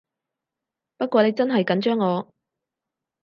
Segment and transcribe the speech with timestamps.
[0.97, 2.33] 不過你真係緊張我